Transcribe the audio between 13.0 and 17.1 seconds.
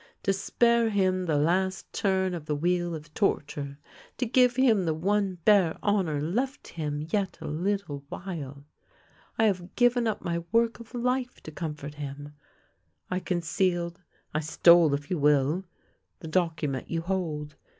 I concealed— I stole, if you will— the document you